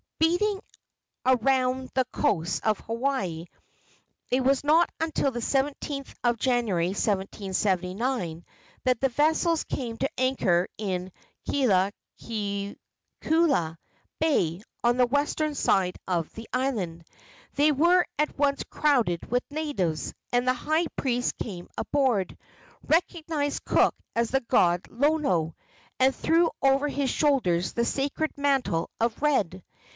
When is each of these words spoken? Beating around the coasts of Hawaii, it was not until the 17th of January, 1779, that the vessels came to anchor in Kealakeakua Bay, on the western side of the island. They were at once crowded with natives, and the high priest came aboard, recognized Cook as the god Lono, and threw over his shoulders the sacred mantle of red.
Beating 0.17 0.59
around 1.25 1.91
the 1.93 2.05
coasts 2.05 2.59
of 2.61 2.79
Hawaii, 2.81 3.45
it 4.31 4.41
was 4.43 4.63
not 4.63 4.89
until 4.99 5.29
the 5.29 5.41
17th 5.41 6.15
of 6.23 6.37
January, 6.37 6.87
1779, 6.89 8.43
that 8.83 8.99
the 8.99 9.09
vessels 9.09 9.63
came 9.63 9.97
to 9.97 10.09
anchor 10.19 10.67
in 10.79 11.11
Kealakeakua 11.47 11.85
Bay, 14.19 14.61
on 14.83 14.97
the 14.97 15.05
western 15.05 15.53
side 15.53 15.95
of 16.07 16.31
the 16.33 16.49
island. 16.51 17.03
They 17.55 17.71
were 17.71 18.03
at 18.17 18.35
once 18.37 18.63
crowded 18.63 19.29
with 19.29 19.43
natives, 19.51 20.13
and 20.31 20.47
the 20.47 20.53
high 20.53 20.87
priest 20.95 21.37
came 21.37 21.67
aboard, 21.77 22.35
recognized 22.87 23.65
Cook 23.65 23.93
as 24.15 24.31
the 24.31 24.41
god 24.41 24.87
Lono, 24.89 25.55
and 25.99 26.15
threw 26.15 26.49
over 26.61 26.87
his 26.87 27.11
shoulders 27.11 27.73
the 27.73 27.85
sacred 27.85 28.31
mantle 28.35 28.89
of 28.99 29.19
red. 29.21 29.63